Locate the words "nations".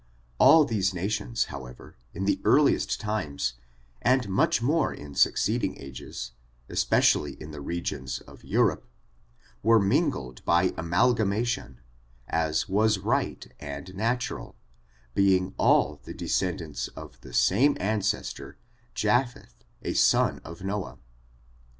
0.95-1.43